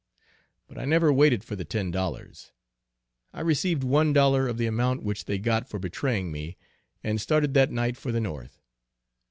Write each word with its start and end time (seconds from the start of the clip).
But 0.67 0.79
I 0.79 0.85
never 0.85 1.13
waited 1.13 1.43
for 1.43 1.55
the 1.55 1.63
ten 1.63 1.91
dollars. 1.91 2.53
I 3.33 3.41
received 3.41 3.83
one 3.83 4.13
dollar 4.13 4.47
of 4.47 4.57
the 4.57 4.65
amount 4.65 5.03
which 5.03 5.25
they 5.25 5.37
got 5.37 5.69
for 5.69 5.77
betraying 5.77 6.31
me, 6.31 6.57
and 7.03 7.21
started 7.21 7.53
that 7.53 7.69
night 7.71 7.97
for 7.97 8.11
the 8.11 8.19
north. 8.19 8.59